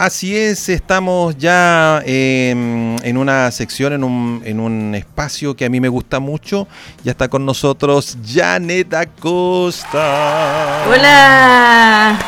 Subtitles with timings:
[0.00, 5.68] Así es, estamos ya em, en una sección, en un, en un espacio que a
[5.68, 6.66] mí me gusta mucho.
[7.04, 10.84] Ya está con nosotros Janet Acosta.
[10.88, 12.18] Hola,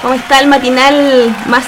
[0.00, 1.64] ¿cómo está el matinal más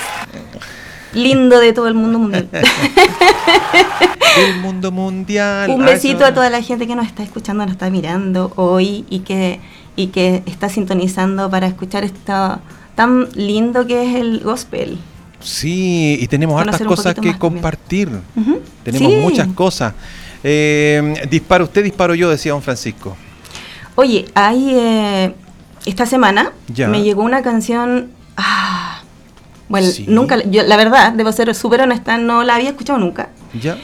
[1.15, 2.49] lindo de todo el mundo mundial?
[4.39, 5.69] el mundo mundial.
[5.71, 9.19] Un besito a toda la gente que nos está escuchando, nos está mirando hoy y
[9.21, 9.59] que,
[9.97, 12.61] y que está sintonizando para escuchar esto
[12.95, 15.01] tan lindo que es el gospel.
[15.41, 18.11] Sí, y tenemos hartas cosas que compartir.
[18.85, 19.95] Tenemos muchas cosas.
[20.43, 23.17] Eh, disparo usted, disparo yo, decía don Francisco.
[23.95, 25.35] Oye, hay eh,
[25.85, 26.53] esta semana
[26.89, 28.11] me llegó una canción.
[28.37, 29.03] Ah,
[29.69, 33.29] bueno, nunca, yo, la verdad, debo ser súper honesta, no la había escuchado nunca.
[33.61, 33.79] Ya.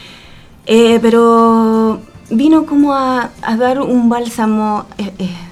[0.67, 4.87] Eh, pero vino como a, dar un bálsamo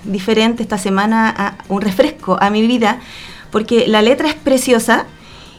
[0.05, 2.99] diferente esta semana, a, un refresco a mi vida,
[3.51, 5.07] porque la letra es preciosa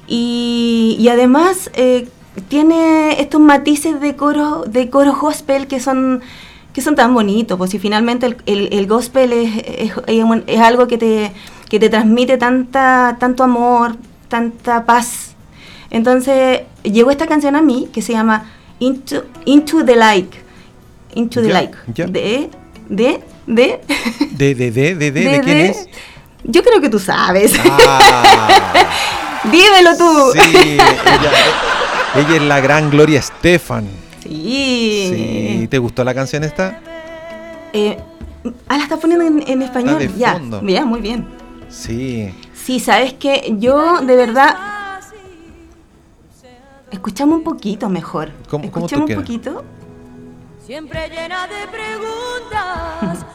[0.08, 2.08] y, además eh,
[2.48, 6.22] tiene estos matices de coro, de coro gospel que son,
[6.74, 11.32] que son tan bonitos, pues si finalmente el, gospel es, es, algo que te,
[11.70, 13.96] que te transmite tanta, tanto amor,
[14.28, 15.36] tanta paz.
[15.90, 20.34] Entonces llegó esta canción a mí que se llama Into, Into the Light.
[21.14, 21.72] Into the Light.
[21.88, 22.50] De,
[22.90, 23.80] de, de.
[24.32, 25.88] De, de, de, de, de, de, quién es?
[26.44, 27.54] Yo creo que tú sabes.
[27.66, 28.92] Ah.
[29.52, 30.32] Dímelo tú.
[30.34, 30.78] Sí,
[32.16, 33.86] ella, es la gran Gloria Estefan.
[34.24, 35.12] Sí.
[35.60, 35.68] Sí.
[35.70, 36.80] ¿Te gustó la canción esta?
[37.74, 37.98] Eh,
[38.68, 40.10] ah, la estás poniendo en, español.
[40.18, 41.28] ya, ya, muy bien.
[41.70, 42.34] Sí.
[42.54, 44.58] Sí, sabes que yo de verdad.
[46.92, 48.32] Escuchamos un poquito mejor.
[48.50, 49.64] ¿Cómo, Escuchamos un poquito.
[50.66, 53.26] Siempre llena de preguntas.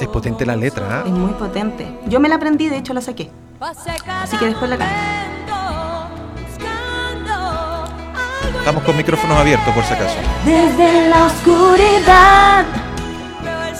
[0.00, 1.02] es potente la letra, ¿eh?
[1.06, 1.86] Es muy potente.
[2.06, 3.30] Yo me la aprendí, de hecho la saqué.
[3.64, 5.54] Así que después la canto.
[8.58, 10.16] Estamos con micrófonos abiertos por si acaso.
[10.44, 12.64] Desde la oscuridad
[13.44, 13.76] veo el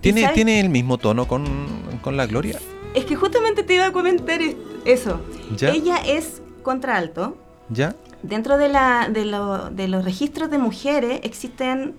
[0.00, 1.44] ¿Tiene, ¿Tiene el mismo tono con,
[2.12, 2.58] la Gloria?
[2.94, 4.40] Es que justamente te iba a comentar
[4.84, 5.20] eso.
[5.60, 7.36] Ella es contralto.
[7.70, 7.96] ¿Ya?
[8.22, 11.94] Dentro de, la, de, los registros de mujeres existen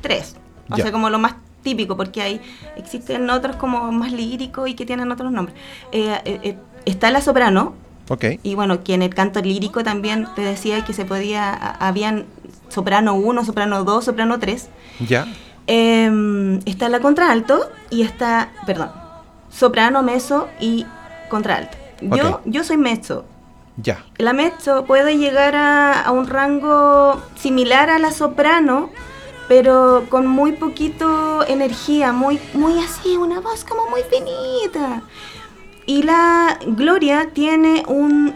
[0.00, 0.36] tres.
[0.70, 2.40] O sea, como lo más típico, porque hay
[2.76, 5.56] existen otros como más líricos y que tienen otros nombres.
[5.90, 7.74] Eh, eh, eh, está la soprano.
[8.08, 8.24] Ok.
[8.44, 12.26] Y bueno, que en el canto lírico también te decía que se podía, habían
[12.68, 14.68] soprano 1, soprano 2, soprano 3.
[15.08, 15.26] Ya.
[15.66, 18.90] Em, está la contralto y está, perdón,
[19.50, 20.86] soprano, mezzo y
[21.28, 21.76] contralto.
[22.00, 23.24] Yo, yo soy mezzo.
[23.76, 24.04] Ya.
[24.18, 28.90] La mezzo puede llegar a, un rango similar a la soprano,
[29.48, 35.02] pero con muy poquito energía, muy, muy así, una voz como muy finita.
[35.84, 38.34] Y la Gloria tiene un.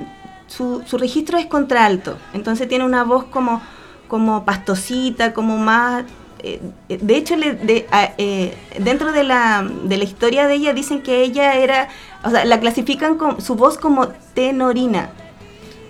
[0.48, 3.62] Su, su registro es contralto, entonces tiene una voz como,
[4.08, 6.04] como pastosita, como más
[6.88, 11.88] de hecho, eh, dentro de la, de la historia de ella dicen que ella era,
[12.24, 15.10] o sea, la clasifican con su voz como tenorina.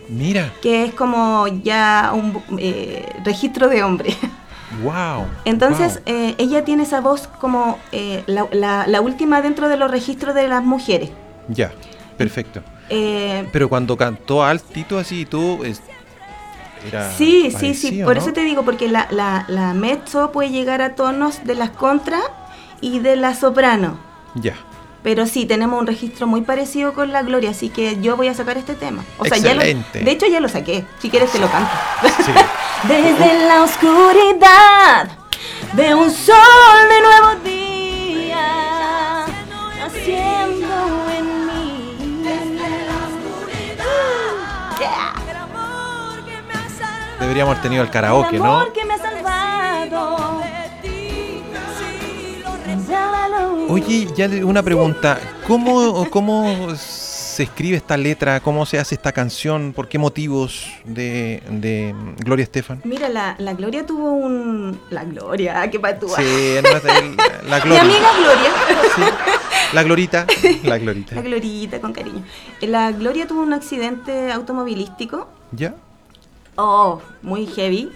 [0.08, 0.52] Mira.
[0.60, 4.14] Que es como ya un eh, registro de hombre.
[4.84, 5.26] Wow.
[5.44, 7.76] Entonces, ella tiene esa voz como
[8.28, 11.10] la, última dentro de los registros de las mujeres.
[11.48, 11.72] Ya,
[12.16, 12.62] perfecto.
[12.88, 15.64] Pero cuando cantó altito así, tú
[17.16, 21.44] sí, sí, sí, por eso te digo, porque la, la, mezzo puede llegar a tonos
[21.44, 22.20] de las contra
[22.80, 23.98] y de la soprano.
[24.34, 24.54] Ya.
[25.02, 28.34] Pero sí, tenemos un registro muy parecido con la Gloria, así que yo voy a
[28.34, 29.02] sacar este tema.
[29.18, 30.84] O sea, ya de hecho ya lo saqué.
[31.00, 31.70] Si quieres te lo canto.
[32.88, 35.20] Desde la oscuridad
[35.74, 36.36] de un sol
[36.88, 37.39] de nuevo
[47.30, 48.66] Deberíamos haber tenido el karaoke, ¿no?
[53.68, 55.20] Oye, ya una pregunta.
[55.46, 58.40] ¿Cómo, ¿Cómo se escribe esta letra?
[58.40, 59.72] ¿Cómo se hace esta canción?
[59.72, 62.80] ¿Por qué motivos de, Gloria Estefan?
[62.82, 64.80] Mira, la, Gloria tuvo un...
[64.90, 66.16] La Gloria, qué patúa.
[66.16, 66.82] Sí, no es
[67.48, 67.84] la Gloria.
[67.84, 68.50] Mi amiga Gloria.
[69.72, 70.26] La Glorita.
[70.64, 71.14] La Glorita.
[71.14, 72.24] La Glorita, con cariño.
[72.60, 75.28] La Gloria tuvo un accidente automovilístico.
[75.52, 75.76] ¿Ya?
[76.62, 77.90] Oh, muy heavy.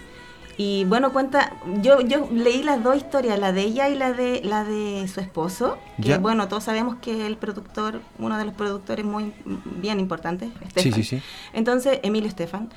[0.57, 1.51] Y bueno, cuenta,
[1.81, 5.19] yo, yo leí las dos historias, la de ella y la de la de su
[5.19, 6.17] esposo, que Ya.
[6.17, 9.33] bueno, todos sabemos que el productor, uno de los productores muy
[9.81, 10.93] bien importantes, Sí, Estefan.
[10.93, 11.21] sí, sí.
[11.51, 12.69] Entonces, Emilio Estefan.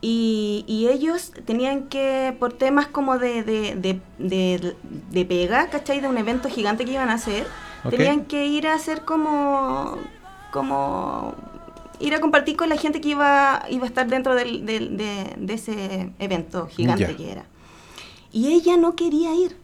[0.00, 4.76] Y, y ellos tenían que, por temas como de, de, de, de,
[5.10, 6.00] de pega, ¿cachai?
[6.00, 7.46] De un evento gigante que iban a hacer,
[7.90, 9.96] tenían que ir a hacer como,
[10.52, 11.34] como,
[12.00, 15.34] ir a compartir con la gente que iba, iba a estar dentro del, del- de,
[15.38, 17.16] de ese evento gigante Ya.
[17.16, 17.44] que era.
[18.32, 19.56] Y ella no quería ir.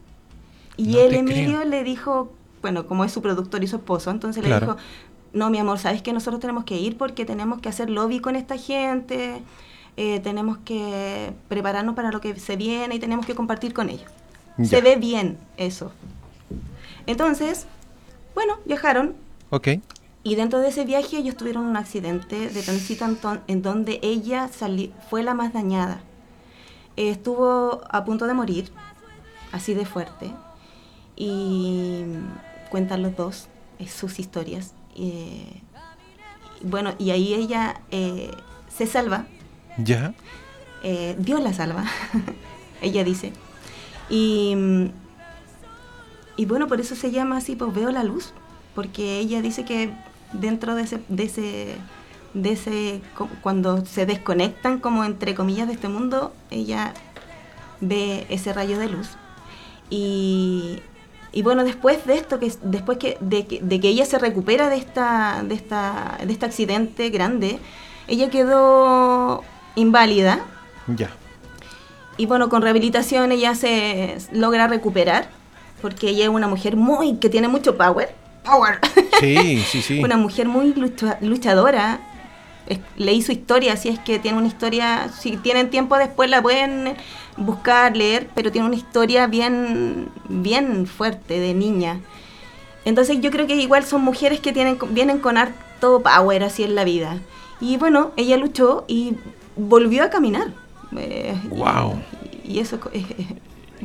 [0.76, 1.64] Y No el te Emilio creo.
[1.64, 2.32] le dijo,
[2.62, 4.66] bueno, como es su productor y su esposo, entonces Claro.
[4.66, 4.78] le dijo,
[5.32, 8.36] no, mi amor, sabes que nosotros tenemos que ir porque tenemos que hacer lobby con
[8.36, 9.42] esta gente,
[9.96, 14.10] eh, tenemos que prepararnos para lo que se viene y tenemos que compartir con ellos.
[14.56, 14.64] Ya.
[14.66, 15.92] Se ve bien eso.
[17.06, 17.66] Entonces,
[18.34, 19.14] bueno, viajaron
[19.50, 19.68] Ok.
[20.22, 23.06] Y dentro de ese viaje ellos tuvieron un accidente de tránsito
[23.46, 26.00] en, donde ella sali- fue la más dañada.
[26.96, 28.70] Eh, estuvo a punto de morir,
[29.52, 30.30] así de fuerte,
[31.16, 32.04] y
[32.70, 34.74] cuentan los dos eh, sus historias.
[34.96, 35.60] eh,
[36.62, 38.30] y bueno, y ahí ella eh,
[38.68, 39.26] se salva,
[39.78, 40.12] Ya.
[41.18, 41.84] Dios la salva,
[42.82, 43.32] ella dice.
[44.10, 44.54] Y,
[46.36, 48.32] y bueno, por eso se llama así, pues veo la luz,
[48.74, 49.92] porque ella dice que
[50.32, 51.74] dentro de ese, de ese,
[52.34, 53.00] de ese,
[53.42, 56.94] cuando se desconectan como entre comillas de este mundo, ella
[57.80, 59.08] ve ese rayo de luz.
[59.88, 60.80] Y,
[61.32, 64.68] y bueno, después de esto, que después que, de, que, de que ella se recupera
[64.68, 67.58] de esta, de esta, de este accidente grande,
[68.08, 69.42] ella quedó
[69.74, 70.40] inválida.
[70.88, 71.10] Ya.
[72.16, 75.28] Y bueno, con rehabilitación ella se logra recuperar,
[75.80, 78.14] porque ella es una mujer muy, que tiene mucho power.
[78.44, 78.78] Power.
[79.20, 80.00] Sí, sí, sí.
[80.02, 82.00] una mujer muy lucha- luchadora.
[82.96, 86.94] Leí su historia, así es que tiene una historia, si tienen tiempo después la pueden
[87.36, 91.98] buscar, leer, pero tiene una historia bien, bien fuerte de niña.
[92.84, 96.76] Entonces yo creo que igual son mujeres que tienen, vienen con harto power así en
[96.76, 97.18] la vida.
[97.60, 99.14] Y bueno, ella luchó y
[99.56, 100.48] volvió a caminar.
[100.96, 101.98] Eh, y- Guau.
[102.44, 103.26] Y, eso es, es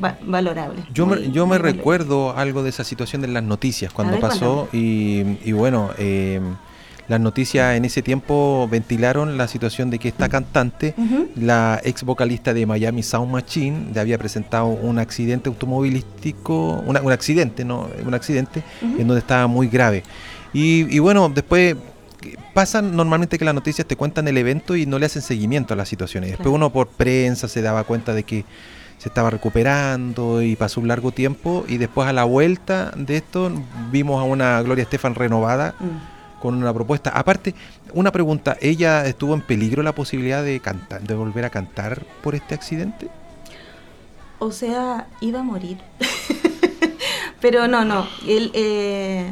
[0.04, 0.84] va- valorable.
[0.94, 1.72] Yo me, yo me valorable.
[1.74, 6.40] recuerdo algo de esa situación de las noticias cuando ver, pasó y, y bueno, eh,
[7.08, 10.96] las noticias en ese tiempo ventilaron la situación de que esta cantante,
[11.36, 17.12] la ex vocalista de Miami Sound Machine, le había presentado un accidente automovilístico, una- un
[17.12, 17.90] accidente, ¿no?
[18.06, 20.04] Un accidente en donde estaba muy grave.
[20.54, 21.76] Y, y bueno, después
[22.22, 25.74] que pasan normalmente que las noticias te cuentan el evento y no le hacen seguimiento
[25.76, 26.30] a las situaciones.
[26.32, 26.56] Después Claro.
[26.56, 28.46] uno por prensa se daba cuenta de que
[28.98, 33.52] se estaba recuperando y pasó un largo tiempo y después a la vuelta de esto
[33.92, 36.42] vimos a una Gloria Estefan renovada Mm.
[36.42, 37.10] con una propuesta.
[37.12, 37.54] Aparte,
[37.94, 42.36] una pregunta, ¿ella estuvo en peligro la posibilidad de cantar, de volver a cantar por
[42.36, 43.10] este accidente?
[44.40, 45.78] O sea, iba a morir.
[47.42, 48.08] Pero no, no.
[48.28, 49.32] Él, eh,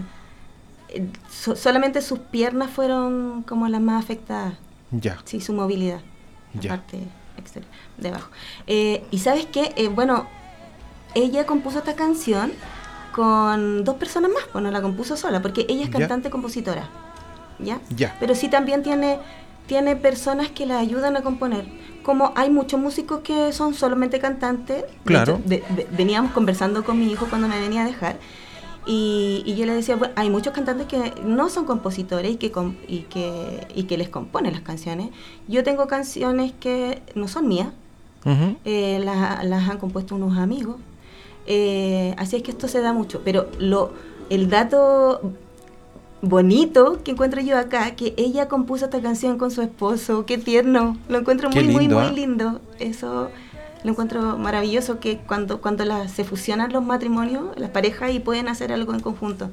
[1.29, 4.53] so- solamente sus piernas fueron como las más afectadas.
[4.91, 6.01] Ya, Sí, su movilidad.
[6.53, 6.71] Ya.
[6.71, 6.99] La parte
[7.37, 8.29] exterior, de abajo.
[8.67, 9.73] Eh, y sabes qué?
[9.75, 10.27] Eh, bueno,
[11.15, 12.51] ella compuso esta canción
[13.13, 14.43] con dos personas más.
[14.53, 15.99] Bueno, la compuso sola, porque ella es Ya.
[15.99, 16.89] cantante-compositora.
[17.59, 17.79] ¿Ya?
[17.95, 18.17] ya.
[18.19, 19.19] pero sí también tiene,
[19.67, 21.65] tiene personas que la ayudan a componer.
[22.03, 24.81] Como hay muchos músicos que son solamente cantantes.
[24.81, 25.35] de Claro.
[25.35, 28.17] hecho, de- de- veníamos conversando con mi hijo cuando me venía a dejar.
[28.85, 32.51] Y, y yo le decía, bueno, hay muchos cantantes que no son compositores y que,
[32.51, 35.09] com- y, que, y que les componen las canciones.
[35.47, 37.69] Yo tengo canciones que no son mías,
[38.65, 40.75] eh, las, las han compuesto unos amigos.
[41.45, 43.21] Eh, así es que esto se da mucho.
[43.23, 43.93] Pero lo,
[44.29, 45.21] el dato
[46.21, 50.97] bonito que encuentro yo acá, que ella compuso esta canción con su esposo, qué tierno.
[51.09, 52.07] Lo encuentro Qué muy, lindo, muy, ¿ah?
[52.09, 52.61] muy lindo.
[52.79, 53.29] Eso
[53.83, 58.71] lo encuentro maravilloso que cuando, cuando se fusionan los matrimonios, las parejas y pueden hacer
[58.71, 59.51] algo en conjunto.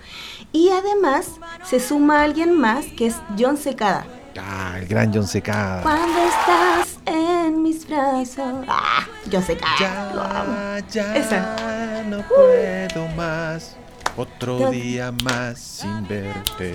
[0.52, 1.32] Y además
[1.64, 4.06] se suma alguien más que es John Secada.
[4.38, 5.82] Ah, el gran John Secada.
[5.82, 8.64] Cuando estás en mis brazos.
[8.68, 10.78] Ah, John Secada.
[10.80, 12.02] Ya, ya Esa.
[12.08, 13.76] no puedo más.
[14.16, 16.74] Otro día más sin verte.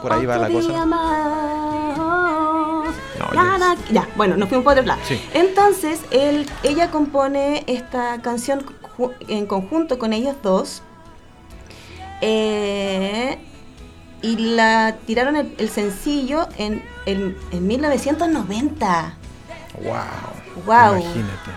[0.00, 0.68] Por ahí va la Otro cosa.
[0.68, 2.29] día más.
[3.90, 5.00] Ya, bueno, nos fuimos por otro lado.
[5.06, 5.20] Sí.
[5.34, 8.64] Entonces, él, ella compone esta canción
[9.28, 10.82] en conjunto con ellos dos.
[12.20, 13.38] eh,
[14.22, 19.14] y la tiraron el, el sencillo en, en, en 1990.
[19.82, 19.94] Wow.
[20.66, 20.96] Guau.
[21.00, 21.50] Imagínate.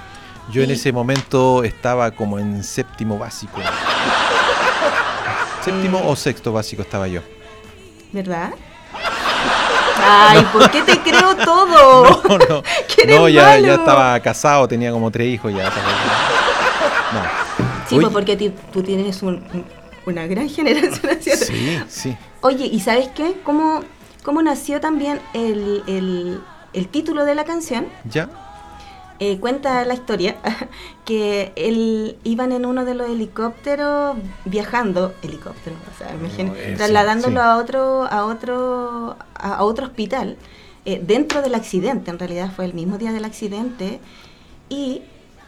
[0.52, 3.60] Yo en ese momento estaba como en séptimo básico.
[5.64, 6.04] séptimo Eh.
[6.06, 7.20] o sexto básico estaba yo.
[8.14, 8.52] ¿Verdad?
[10.02, 12.04] Ay, ¿por qué te creo todo?
[12.30, 12.64] No, no.
[13.08, 15.66] No, ya, ya estaba casado, tenía como tres hijos ya.
[15.66, 17.22] No.
[17.88, 19.66] Sí, Oye, pues porque tú tienes un- un-
[20.06, 21.36] una gran generación hacia.
[21.36, 22.18] Sí, sí.
[22.42, 23.36] Oye, ¿y sabes qué?
[23.44, 23.84] ¿Cómo,
[24.24, 26.42] cómo nació también el, el-
[26.74, 27.88] el título de la canción?
[28.06, 28.30] ¿Ya?
[29.26, 30.36] Eh, cuenta la historia
[31.06, 36.76] que él iban en uno de los helicópteros viajando, helicóptero, o sea, imagínate, No, eh,
[36.76, 37.48] trasladándolo sí.
[37.48, 40.36] a otro, a otro, a, a otro hospital,
[40.86, 44.02] eh, dentro del accidente, en realidad fue el mismo día del accidente,
[44.68, 45.04] y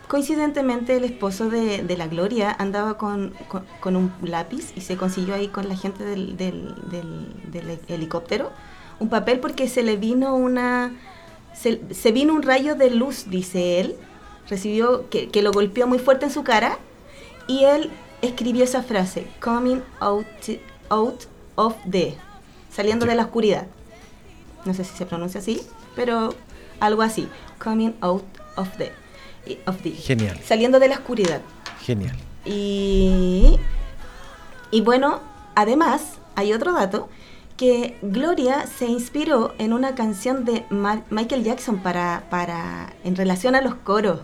[0.08, 4.96] coincidentemente el esposo de, de la Gloria andaba con, con- con un lápiz y se
[4.96, 8.52] consiguió ahí con la gente del, del- del- del helicóptero
[9.00, 10.94] un papel porque se le vino una
[11.60, 13.96] se, se vino un rayo de luz, dice él,
[14.50, 16.78] recibió que, que lo golpeó muy fuerte en su cara
[17.48, 20.26] y él escribió esa frase, coming out,
[20.90, 21.24] out
[21.56, 22.16] of the,
[22.72, 23.68] saliendo de la oscuridad.
[24.66, 25.62] No sé si se pronuncia así,
[25.96, 26.34] pero
[26.80, 27.28] algo así,
[27.64, 28.24] coming out
[28.56, 28.92] of the,
[29.66, 31.42] of the Genial, saliendo de la oscuridad.
[31.82, 32.16] genial.
[32.46, 33.58] Y,
[34.72, 35.20] y bueno,
[35.56, 36.02] además
[36.36, 37.10] hay otro dato
[37.58, 43.56] que Gloria se inspiró en una canción de Ma- Michael Jackson para, para en relación
[43.56, 44.20] a los coros.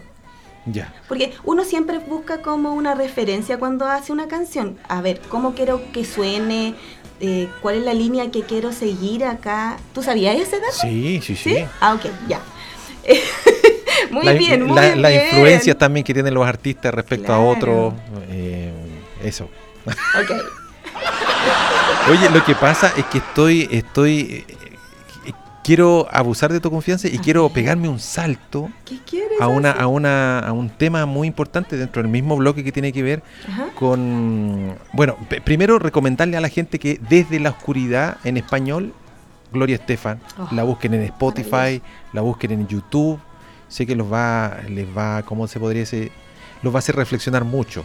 [0.66, 0.94] Ya.
[1.08, 4.78] Porque uno siempre busca como una referencia cuando hace una canción.
[4.90, 6.76] A ver, ¿cómo quiero que suene?
[7.20, 9.78] Eh, ¿Cuál es la línea que quiero seguir acá?
[9.94, 10.74] ¿Tú sabías ese dato?
[10.82, 11.56] Sí, sí, sí.
[11.80, 12.42] Ah, ok, ya.
[14.12, 15.02] muy La- bien, muy la, bien.
[15.02, 17.94] la influencia también que tienen los artistas respecto a otros.
[18.30, 18.72] eh,
[19.24, 19.50] eso.
[19.86, 20.32] Ok.
[22.10, 27.18] Oye, lo que pasa es que estoy, estoy, eh, quiero abusar de tu confianza y
[27.20, 28.70] quiero pegarme un salto
[29.40, 29.82] a una, hacer?
[29.84, 33.24] a una, a un tema muy importante dentro del mismo bloque que tiene que ver
[33.48, 33.68] Ajá.
[33.76, 38.94] con, bueno, primero recomendarle a la gente que desde la oscuridad en español,
[39.54, 41.82] Gloria Estefan, Oh, la busquen en Spotify,
[42.14, 43.20] la busquen en YouTube,
[43.68, 46.12] sé que los va, les va, ¿cómo se podría decir?
[46.64, 47.84] Los va a hacer reflexionar mucho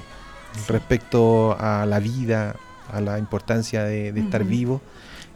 [0.69, 2.57] respecto a la vida,
[2.93, 4.81] a la importancia de, de estar vivo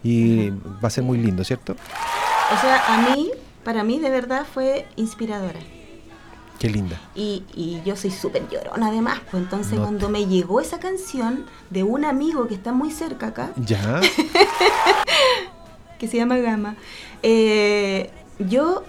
[0.03, 1.75] y va a ser muy lindo, ¿cierto?
[2.53, 3.31] O sea, a mí,
[3.65, 5.59] para mí de verdad fue inspiradora.
[6.59, 7.01] Qué linda.
[7.15, 11.47] Y, y yo soy súper llorona además, pues entonces No cuando me llegó esa canción
[11.71, 14.01] de un amigo que está muy cerca acá, Ya,
[15.99, 16.77] que se llama Gama,
[17.23, 18.85] eh, yo...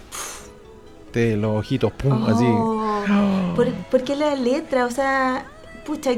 [1.14, 2.46] de los ojitos, pum, así.
[2.48, 5.46] oh, por- porque la letra, o sea,
[5.86, 6.12] pucha,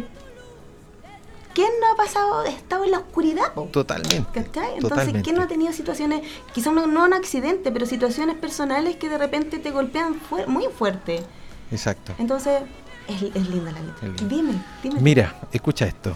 [1.53, 3.53] ¿quién no ha pasado, estado en la oscuridad?
[3.53, 3.63] po?
[3.71, 4.27] Totalmente.
[4.33, 4.65] ¿Cachai?
[4.75, 5.21] Entonces, Totalmente.
[5.23, 6.21] ¿quién no ha tenido situaciones,
[6.53, 10.65] quizás no, no un accidente, pero situaciones personales que de repente te golpean fuer- muy
[10.77, 11.23] fuerte?
[11.71, 12.13] Exacto.
[12.17, 12.61] Entonces,
[13.07, 14.25] es, es linda la letra.
[14.27, 14.99] Dime, dime.
[15.01, 16.15] Mira, escucha esto.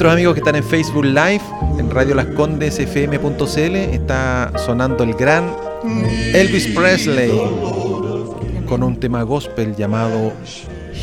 [0.00, 1.42] Nuestros amigos que están en Facebook Live,
[1.78, 5.54] en Radio Las Condes FM.cl, está sonando el gran
[6.32, 7.30] Elvis Presley
[8.66, 10.32] con un tema gospel llamado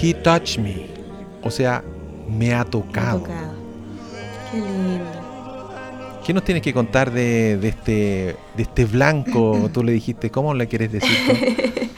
[0.02, 0.88] He Touched Me,
[1.44, 1.84] o sea,
[2.28, 3.20] me ha Me ha tocado.
[3.20, 3.54] tocado.
[4.52, 5.06] Qué lindo.
[6.26, 9.70] ¿Qué nos tienes que contar de, de este, de este blanco?
[9.74, 11.12] Tú le dijiste, ¿cómo le quieres decir?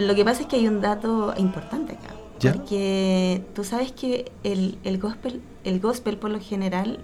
[0.00, 2.17] Lo que pasa es que hay un dato importante acá.
[2.40, 2.52] ¿Ya?
[2.54, 7.00] Porque tú sabes que el, el gospel, el gospel por lo general,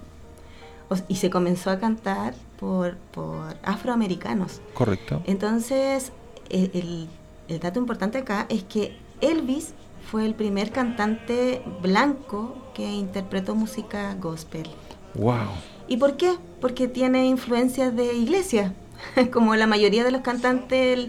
[1.08, 4.60] y se comenzó a cantar por, por afroamericanos.
[4.74, 5.22] Correcto.
[5.26, 6.12] Entonces,
[6.50, 7.08] el, el-
[7.48, 9.74] el dato importante acá es que Elvis
[10.10, 14.68] fue el primer cantante blanco que interpretó música gospel.
[15.14, 15.48] Wow.
[15.88, 16.34] ¿Y por qué?
[16.60, 18.72] Porque tiene influencias de iglesia,
[19.32, 21.08] como la mayoría de los cantantes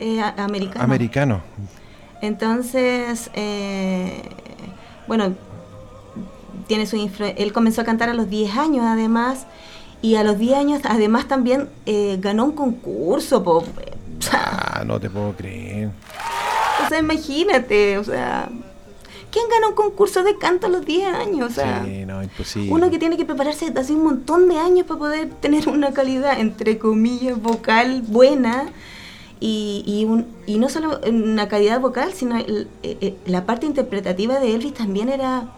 [0.00, 0.84] eh, a- americanos.
[2.22, 4.22] Entonces, eh,
[5.06, 5.34] bueno,
[6.66, 6.96] tiene su
[7.36, 9.46] él comenzó a cantar a los 10 años además,
[10.02, 13.64] y a los 10 años además también eh, ganó un concurso, po.
[14.32, 15.90] Ah, no te puedo creer.
[16.84, 18.48] o sea, imagínate, o sea,
[19.30, 21.50] ¿quién gana un concurso de canto a los 10 años?
[21.50, 22.72] O sea, sí, no, imposible.
[22.72, 26.38] uno que tiene que prepararse hace un montón de años para poder tener una calidad,
[26.40, 28.68] entre comillas, vocal buena.
[29.40, 33.66] Y, y, un- y no solo una calidad vocal, sino el- eh, eh, la parte
[33.66, 35.48] interpretativa de Elvis también era...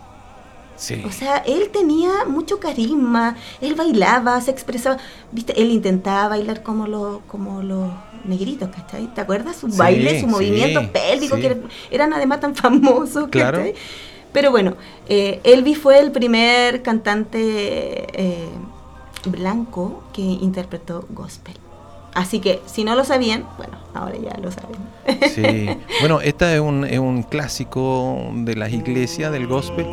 [0.77, 1.03] Sí.
[1.05, 4.99] O sea, él tenía mucho carisma, él bailaba, se expresaba,
[5.33, 7.91] viste, él intentaba bailar como los, como los
[8.25, 9.13] negritos, ¿cachai?
[9.13, 9.57] ¿Te acuerdas?
[9.57, 13.59] Sus Sí, bailes, sus sí, movimientos pélvicos, que eran- eran además tan famosos, Claro.
[13.59, 13.75] ¿cachai?
[14.33, 14.75] Pero bueno,
[15.09, 18.49] eh, Elvis fue el primer cantante eh,
[19.29, 21.55] blanco que interpretó gospel.
[22.15, 24.77] Así que si no lo sabían, bueno, ahora ya lo saben.
[25.35, 25.69] Sí.
[26.01, 29.87] Bueno, esta es un, es un clásico de las iglesias del gospel.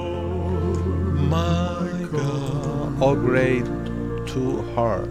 [1.29, 3.65] My God, all great
[4.33, 5.07] to heart.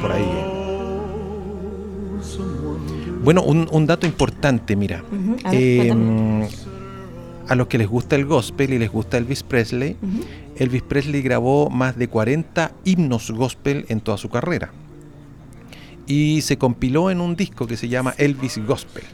[0.00, 0.24] Por ahí.
[3.22, 5.02] Bueno, un, un dato importante, mira.
[5.12, 6.48] Ujú, a ver, Eh,
[7.48, 9.96] a los que les gusta el gospel y les gusta Elvis Presley.
[10.56, 14.70] Elvis Presley grabó más de 40 himnos gospel en toda su carrera.
[16.12, 19.04] Y se compiló en un disco que se llama Elvis Gospel.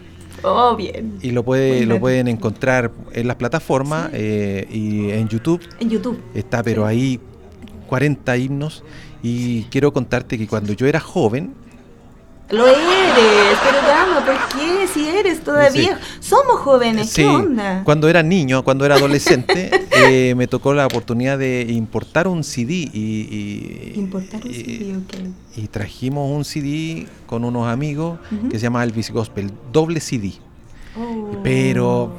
[0.43, 1.19] Oh, bien.
[1.23, 5.61] Y lo, puede, lo pueden encontrar en las plataformas eh, y en YouTube.
[5.79, 6.21] En YouTube.
[6.35, 7.21] Está, pero ahí
[7.87, 8.83] 40 himnos.
[9.23, 11.55] Y quiero contarte que cuando yo era joven,
[12.51, 14.87] Lo eres, pero Gama, ¿por qué?
[14.87, 16.01] Si eres todavía.
[16.21, 17.83] Somos jóvenes, sí, ¿qué onda?
[17.85, 22.73] cuando era niño, cuando era adolescente, eh, me tocó la oportunidad de importar un CD
[22.73, 25.15] y, y- Importar un y- CD, ok.
[25.57, 28.19] y trajimos un CD con unos amigos
[28.51, 30.33] que se llama Elvis Gospel, doble CD.
[30.97, 31.31] Oh.
[31.45, 32.17] Pero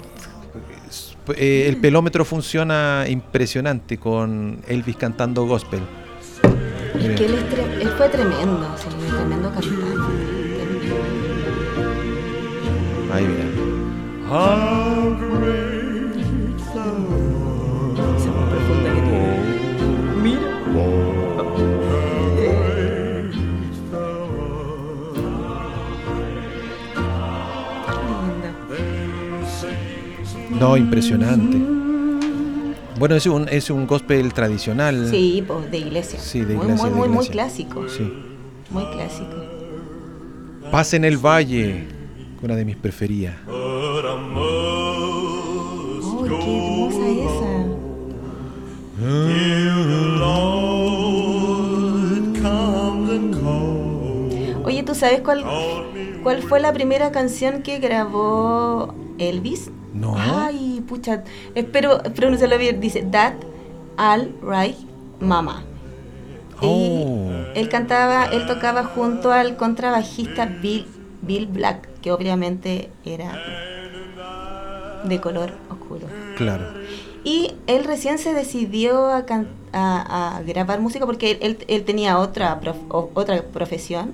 [1.36, 5.81] eh, el pelómetro funciona impresionante con Elvis cantando gospel.
[7.01, 9.79] Es que él, es tre- él fue tremendo, sí, tremendo cantante.
[13.13, 13.27] Ahí.
[20.21, 20.49] Mira.
[30.59, 31.78] No, impresionante.
[32.99, 35.07] Bueno, es un, es un gospel tradicional.
[35.09, 36.19] Sí, pues de iglesia.
[36.19, 37.31] Sí, de Muy, iglesia, Muy, de muy, muy iglesia.
[37.31, 37.87] clásico.
[37.89, 38.13] Sí.
[38.71, 39.35] Muy clásico.
[40.71, 41.87] Paz en el Valle,
[42.41, 43.35] una de mis preferidas.
[43.47, 43.53] ¡Ay,
[46.27, 47.49] qué hermosa esa!
[54.63, 55.43] Oye, ¿tú sabes cuál,
[56.23, 59.71] cuál fue la primera canción que grabó Elvis?
[59.93, 60.15] No.
[60.17, 61.24] Ay, pucha,
[61.55, 62.81] espero pronunciarlo bien.
[62.81, 63.34] Dice, That
[63.98, 64.75] All Right
[65.19, 65.63] Mama.
[66.62, 67.32] Oh.
[67.56, 70.86] Y él cantaba, él tocaba junto al contrabajista Bill,
[71.21, 73.39] Bill Black, que obviamente era
[75.06, 76.08] de color oscuro.
[76.36, 76.65] Claro.
[77.23, 82.60] Y él recién se decidió a, can- a- a grabar música porque él, tenía otra,
[82.60, 84.13] prof- o- otra profesión,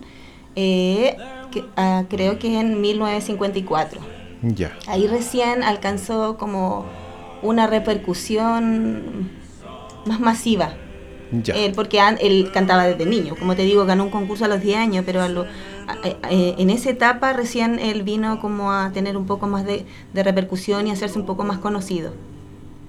[0.56, 1.16] eh,
[1.52, 4.02] que, ah, creo que en 1954.
[4.88, 6.86] Ahí recién alcanzó como
[7.42, 9.30] una repercusión
[10.06, 10.74] más masiva.
[11.56, 14.78] Él, porque él cantaba desde niño, como te digo, ganó un concurso a los 10
[14.78, 15.44] años, pero a lo-
[15.88, 15.96] a-
[16.28, 19.86] a- eh, en esa etapa recién él vino como a tener un poco más de,
[20.14, 22.14] de repercusión y hacerse un poco más conocido.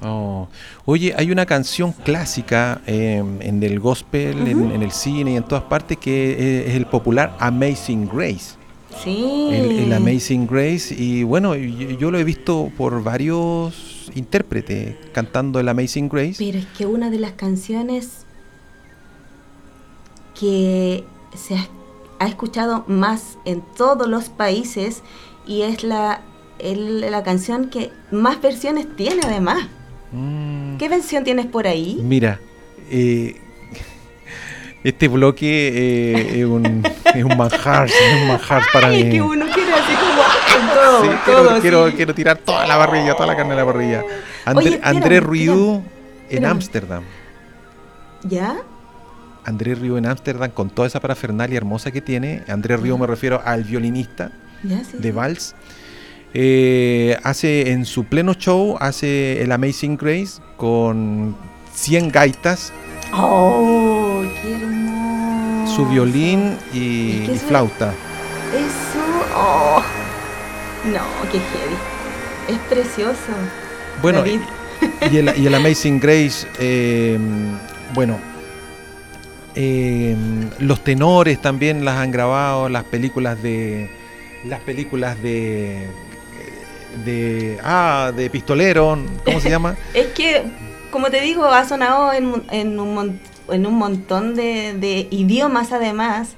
[0.03, 0.49] Oh.
[0.85, 5.43] Oye, hay una canción clásica eh, en el gospel, en, en el cine y en
[5.43, 8.57] todas partes que eh, es el popular Amazing Grace.
[9.03, 9.49] Sí.
[9.53, 10.95] El, el Amazing Grace.
[10.97, 16.37] Y bueno, yo, yo lo he visto por varios intérpretes cantando el Amazing Grace.
[16.39, 18.25] Pero es que una de las canciones
[20.39, 21.05] que
[21.35, 21.69] se ha,
[22.19, 25.03] ha escuchado más en todos los países
[25.47, 26.23] y es la,
[26.59, 29.69] el- la canción que más versiones tiene además.
[30.13, 31.99] Mm, ¿Qué versión tienes por ahí?
[32.03, 32.41] Mira,
[32.91, 33.41] eh,
[34.89, 36.83] este bloque eh, es, un,
[37.15, 39.11] es un manjar, es un manjar para Ay, mí.
[39.11, 42.79] que uno quiere así como con todo, Sí, todo quiero, quiero, quiero tirar toda la
[42.79, 44.03] parrilla, toda la carne de la parrilla.
[44.45, 45.83] André, Oye, André Rieu
[46.31, 46.45] en.
[46.45, 47.03] Ámsterdam.
[48.23, 48.57] ¿Ya?
[49.45, 52.43] André Rieu en Ámsterdam con toda esa parafernalia hermosa que tiene.
[52.49, 54.31] André Rieu me refiero al violinista
[54.63, 54.83] ¿Ya?
[54.85, 55.13] Sí, de.
[55.13, 55.55] Vals.
[56.35, 61.35] Eh, hace en su pleno show, hace el Amazing Grace con
[61.73, 62.73] 100 gaitas,
[63.15, 63.96] ¡Oh,
[64.43, 65.77] qué hermoso!
[65.77, 67.93] su violín y, Es que y eso- flauta.
[68.55, 69.05] Eso,
[69.37, 69.83] oh.
[70.87, 71.01] No,
[71.31, 71.77] qué heavy.
[72.49, 73.33] Es precioso.
[74.01, 74.41] Bueno, David.
[75.11, 77.19] y el, y el Amazing Grace, eh,
[77.95, 78.19] bueno,
[79.55, 80.15] eh,
[80.59, 83.91] los tenores también las han grabado, las películas de,
[84.45, 85.89] las películas de,
[87.05, 89.77] de, ah, de pistolero, ¿cómo se llama?
[89.95, 90.43] Es que,
[90.91, 95.09] como te digo, ha sonado en, un- en, un, mon- en un montón de, de
[95.11, 96.31] idiomas además.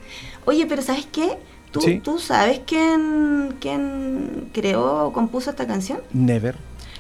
[0.45, 1.39] Oye, pero ¿sabes qué?
[1.71, 2.01] ¿Tú, Sí.
[2.03, 6.01] ¿tú sabes quién, quién creó o compuso esta canción?
[6.13, 6.57] Never,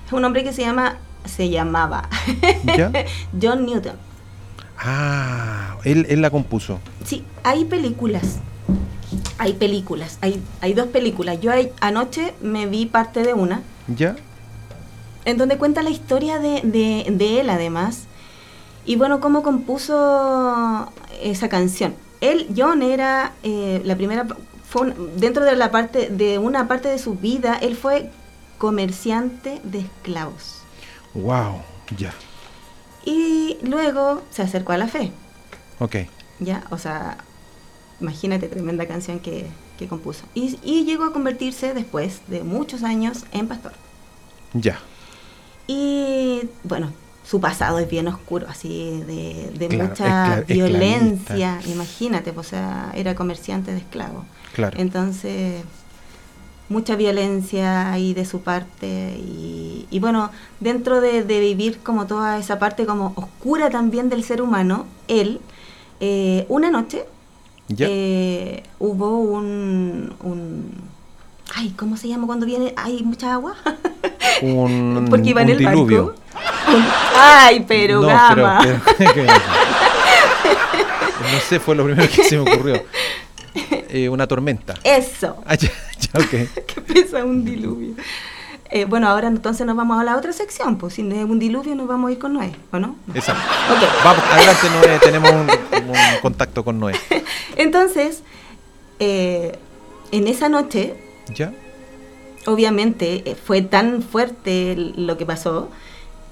[0.06, 2.08] Es un hombre que se llama, se llamaba
[2.76, 2.92] ¿ya?
[3.40, 3.96] John Newton.
[4.78, 6.78] Ah, él, él la compuso.
[7.04, 8.38] Sí, hay películas.
[9.38, 10.18] Hay películas.
[10.20, 11.40] Hay, hay dos películas.
[11.40, 13.62] Yo ahí- anoche me vi parte de una.
[13.88, 14.16] ¿Ya?
[15.24, 18.04] en donde cuenta la historia de, de- de él además.
[18.88, 20.90] Y bueno, cómo compuso
[21.22, 21.94] esa canción.
[22.20, 24.26] él, John, era eh, la primera,
[24.68, 28.10] fue un- dentro de la parte, de una parte de su vida, él fue
[28.56, 30.62] comerciante de esclavos.
[31.14, 31.60] Wow,
[31.96, 32.12] ya.
[33.04, 35.12] Y luego se acercó a la fe,
[35.80, 35.96] Ok.
[36.40, 36.64] ¿ya?
[36.70, 37.18] O sea,
[38.00, 39.46] imagínate tremenda canción que,
[39.78, 40.24] que compuso.
[40.34, 43.72] Y, y llegó a convertirse después de muchos años en pastor.
[44.54, 44.78] Ya.
[45.66, 46.92] Y bueno,
[47.28, 51.60] su pasado es bien oscuro, así de, de Claro, mucha violencia.
[51.66, 54.24] Imagínate, pues, o sea, era comerciante de esclavos.
[54.54, 54.78] Claro.
[54.80, 55.62] Entonces,
[56.70, 59.14] mucha violencia ahí de su parte.
[59.18, 64.24] Y, y bueno, dentro de, de vivir como toda esa parte como oscura también del
[64.24, 65.42] ser humano, él,
[66.00, 67.04] eh, una noche,
[67.76, 70.72] eh, hubo un, un...
[71.54, 72.72] Ay, ¿cómo se llama cuando viene?
[72.76, 73.54] ¿Hay mucha agua?
[74.40, 76.06] un, Porque iba en el diluvio.
[76.06, 76.28] barco.
[77.16, 78.58] Ay, pero no, gama.
[78.62, 79.26] pero, pero- que-
[81.32, 82.82] no sé, fue lo primero que se me ocurrió.
[83.90, 84.74] Eh, una tormenta.
[84.84, 85.42] Eso.
[85.46, 86.30] Ah, ya, ya, ok.
[86.66, 87.94] que pesa un diluvio.
[88.70, 91.38] Eh, bueno, ahora entonces nos vamos a la otra sección, pues si no es un
[91.38, 92.96] diluvio nos vamos a ir con Noé, ¿o no?
[93.14, 93.40] Exacto.
[93.72, 94.04] Ok.
[94.04, 94.98] Vamos, adelante, Noé.
[94.98, 95.48] Tenemos un,
[95.88, 96.94] un contacto con Noé.
[97.56, 98.22] Entonces,
[98.98, 99.58] eh,
[100.12, 100.94] en esa noche,
[101.34, 101.50] ¿Ya?
[102.46, 105.70] obviamente fue tan fuerte lo que pasó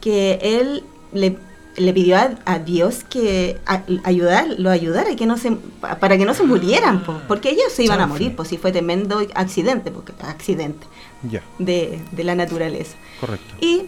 [0.07, 1.37] que él le,
[1.77, 6.17] le pidió a, a Dios que a- ayudar, lo ayudara que no se, pa- para
[6.17, 9.21] que no se murieran, po, porque ellos se iban a morir, pues si fue tremendo
[9.35, 10.87] accidente, porque accidente
[11.59, 12.95] de, de la naturaleza.
[13.21, 13.55] correcto.
[13.61, 13.83] Y,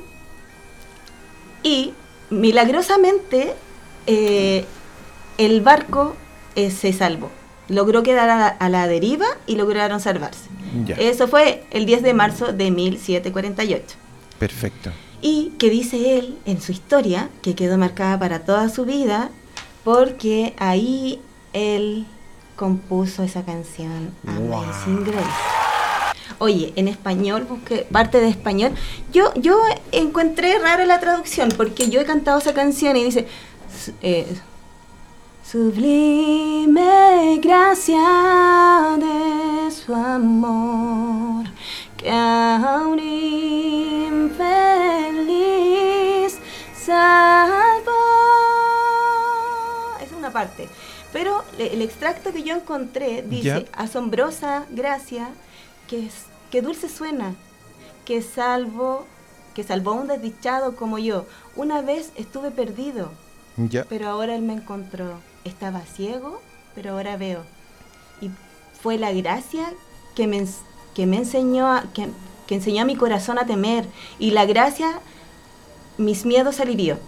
[1.62, 1.92] y
[2.30, 3.54] milagrosamente
[4.08, 4.64] eh,
[5.38, 6.16] el barco
[6.56, 7.30] eh, se salvó.
[7.68, 10.48] Logró quedar a la, a la deriva y lograron salvarse.
[10.98, 13.84] Eso fue el 10 de marzo de 1748.
[14.40, 14.90] perfecto.
[15.20, 19.30] Y que dice él en su historia, que quedó marcada para toda su vida,
[19.84, 21.20] porque ahí
[21.52, 22.06] él
[22.56, 24.62] compuso esa canción Wow.
[24.62, 25.58] Amazing Grace.
[26.38, 28.72] Oye, en español, busqué parte de español.
[29.12, 29.58] Yo, yo
[29.90, 33.26] encontré rara la traducción, porque yo he cantado esa canción y dice,
[34.02, 34.26] eh,
[35.50, 41.46] Sublime gracia de su amor,
[41.98, 42.98] que a un
[44.98, 46.38] infeliz
[46.74, 47.92] salvó.
[50.02, 50.68] Es una parte.
[51.12, 53.64] Pero le- el extracto que yo encontré dice, Ya.
[53.72, 55.28] asombrosa gracia,
[55.88, 57.34] que, es- que dulce suena,
[58.04, 59.06] que salvo,
[59.54, 61.26] que salvó a un desdichado como yo.
[61.56, 63.10] Una vez estuve perdido,
[63.56, 65.18] Ya, pero ahora él me encontró.
[65.44, 66.40] Estaba ciego,
[66.76, 67.42] pero ahora veo.
[68.20, 68.30] Y
[68.80, 69.72] fue la gracia
[70.14, 70.46] que me,
[70.98, 72.08] que me enseñó, a, que,
[72.48, 73.86] que enseñó a mi corazón a temer.
[74.18, 74.98] Y la gracia,
[75.96, 76.98] mis miedos alivió.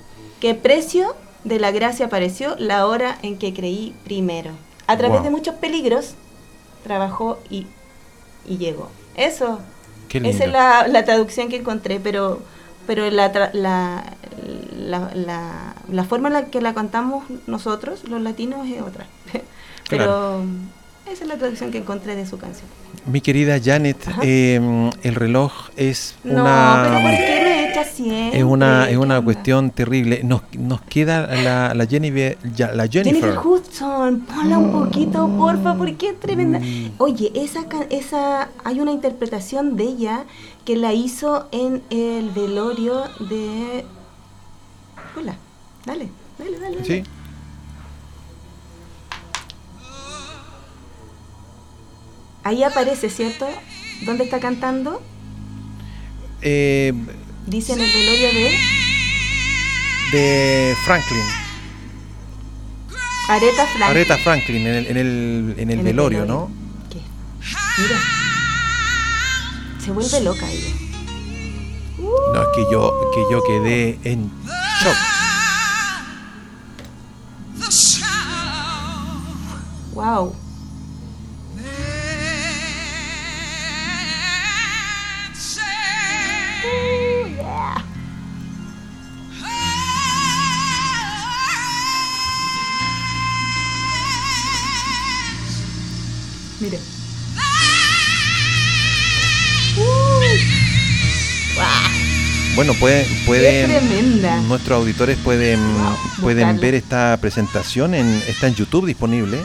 [0.40, 4.52] ¿Qué precio de la gracia apareció la hora en que creí primero?
[4.86, 5.24] A través Wow.
[5.24, 6.14] de muchos peligros,
[6.84, 7.66] trabajó y,
[8.46, 8.90] y llegó.
[9.16, 9.58] Eso,
[10.12, 12.38] esa es la, la traducción que encontré, pero,
[12.86, 14.04] pero la, tra- la,
[14.78, 19.06] la, la- la forma en la que la cantamos nosotros, los latinos, es otra.
[19.90, 20.44] pero
[21.12, 22.66] esa es la traducción que encontré de su canción.
[23.06, 26.82] Mi querida Janet, eh, el reloj es No, una...
[26.84, 28.38] pero ¿por qué me echas siempre?
[28.38, 30.20] Es una, es ¿Qué una cuestión terrible.
[30.22, 33.20] Nos, nos queda la, la Jennifer, la Jennifer.
[33.20, 36.58] Jennifer Hudson, ponla un poquito, porfa, porque es tremenda.
[36.58, 36.92] Mm.
[36.98, 40.24] Oye, esa, esa, hay una interpretación de ella
[40.64, 43.84] que la hizo en el velorio de...
[45.18, 45.34] Hola,
[45.86, 46.76] dale, dale, dale.
[46.76, 46.84] dale.
[46.84, 47.02] ¿Sí?
[52.42, 53.46] Ahí aparece, ¿cierto?
[54.02, 55.02] ¿Dónde está cantando?
[56.42, 56.92] Eh,
[57.46, 58.58] Dice en el velorio de
[60.12, 61.22] de Franklin,
[63.28, 63.82] Aretha Franklin.
[63.82, 66.50] Aretha Franklin, en el, en el, en el En velorio, ¿no?
[66.90, 66.98] ¿Qué?
[67.78, 68.00] Mira.
[69.84, 70.74] Se vuelve loca ella.
[71.98, 74.30] No, es que yo, que yo quedé en
[74.82, 74.96] shock.
[79.92, 80.34] Wow.
[96.60, 96.78] Mira.
[102.56, 105.60] Bueno, pueden, pueden nuestros auditores pueden,
[106.20, 109.38] pueden ver esta presentación, en, está en YouTube disponible,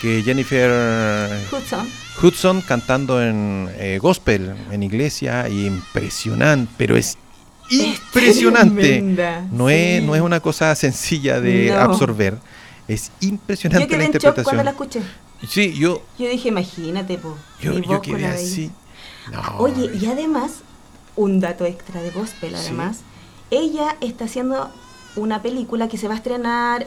[0.00, 1.86] que Jennifer Hudson.
[2.20, 7.18] Hudson cantando en eh, gospel, en iglesia, y impresionante, pero es
[7.70, 9.00] impresionante.
[9.52, 11.78] No, es, no es una cosa sencilla de No.
[11.78, 12.36] absorber.
[12.88, 14.44] Es Yo impresionante quedé la en shock interpretación.
[14.44, 15.00] cuando la escuché.
[15.46, 17.36] Sí, yo, Yo dije, imagínate, po.
[17.60, 18.70] yo, yo quedé así.
[19.30, 20.62] No, Oye, y además,
[21.16, 22.56] un dato extra de gospel, Sí.
[22.66, 23.00] además,
[23.50, 24.70] ella está haciendo
[25.16, 26.86] una película que se va a estrenar,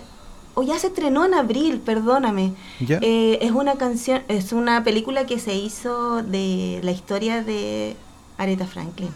[0.53, 2.53] o ya se estrenó en abril, perdóname.
[2.79, 2.99] ¿Ya?
[3.01, 7.95] Eh, es una canción, es una película que se hizo de la historia de
[8.37, 9.11] Aretha Franklin.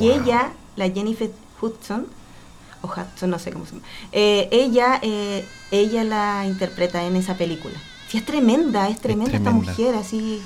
[0.00, 1.30] Y ella, la Jennifer
[1.60, 2.06] Hudson,
[2.80, 7.36] o Hudson, no sé cómo se llama, eh, ella, eh, ella la interpreta en esa
[7.36, 7.74] película.
[8.12, 9.72] Sí, es tremenda, es tremenda, esta tremenda.
[9.72, 10.42] mujer, así.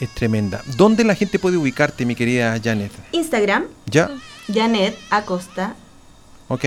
[0.00, 0.62] Es tremenda.
[0.76, 2.92] ¿Dónde la gente puede ubicarte, mi querida Janet?
[3.12, 4.10] Instagram, ¿Ya?
[4.52, 5.76] Janet Acosta
[6.48, 6.64] ¿Ok?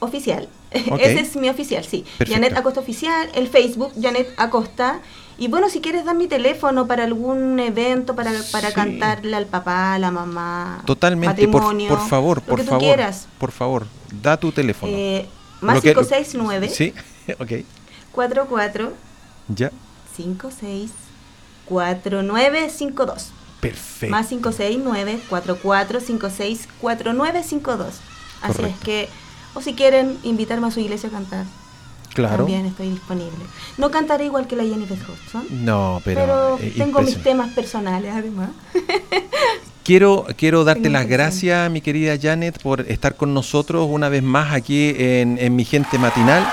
[0.00, 0.48] Oficial.
[0.70, 2.06] Ese es mi oficial, sí.
[2.16, 2.32] Perfecto.
[2.32, 5.00] Janet Acosta Oficial, el Facebook, Janet Acosta.
[5.36, 8.74] Y bueno, si quieres dar mi teléfono para algún evento, para, para Sí.
[8.74, 11.46] cantarle al papá, a la mamá, Totalmente.
[11.48, 12.82] Por, matrimonio, por favor, por que tú favor.
[12.84, 13.28] quieras.
[13.38, 13.86] Por favor,
[14.22, 14.90] da tu teléfono.
[14.96, 15.26] Eh,
[15.60, 16.94] más Lo que- 569 Sí,
[17.38, 17.52] ok.
[18.12, 18.92] 44
[19.48, 19.70] Ya.
[20.16, 20.90] 56
[21.66, 23.30] 4952.
[23.60, 24.10] Perfecto.
[24.10, 27.94] Más 569 44 56 4952.
[28.42, 28.66] Así Correcto.
[28.78, 29.08] es que,
[29.54, 31.44] o si quieren invitarme a su iglesia a cantar,
[32.14, 32.38] Claro.
[32.38, 33.44] también estoy disponible.
[33.76, 38.12] No cantaré igual que la Jennifer Hudson, No, pero, pero, eh, tengo mis temas personales
[38.14, 38.50] además.
[39.84, 44.22] Quiero, quiero darte Tengo las gracias, mi querida Janet, por estar con nosotros una vez
[44.22, 46.46] más aquí en, en Mi Gente Matinal.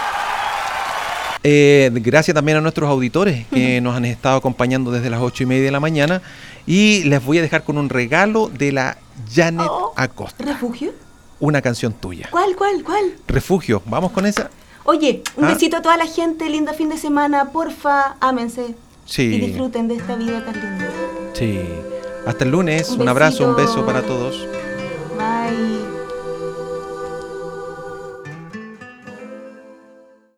[1.48, 5.46] Eh, gracias también a nuestros auditores que nos han estado acompañando desde las ocho y
[5.46, 6.22] media de la mañana.
[6.66, 8.98] Y les voy a dejar con un regalo de la
[9.32, 9.94] Janet Oh.
[9.96, 10.92] Acosta, ¿Refugio?
[11.40, 12.28] una canción tuya.
[12.32, 13.14] ¿Cuál, cuál, cuál?
[13.28, 14.50] Refugio, ¿vamos con esa?
[14.86, 15.50] Oye, un Ah.
[15.54, 18.74] besito a toda la gente, lindo fin de semana, porfa, ámense.
[19.06, 19.24] Sí.
[19.24, 20.90] Y disfruten de esta vida tan linda.
[21.34, 21.60] Sí.
[22.26, 24.48] Hasta el lunes, Un un abrazo, un beso para todos.